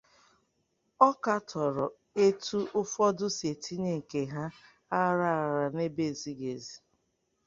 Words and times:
Ọ 1.07 1.09
katọrọ 1.23 1.85
etu 2.23 2.57
ụfọdụ 2.79 3.25
si 3.37 3.45
etinye 3.53 3.91
nke 3.99 4.19
ha 4.33 4.43
aghara 4.95 5.29
aghara 5.41 5.67
n'ebe 5.75 6.03
ezighị 6.11 6.47
ezi 6.55 6.75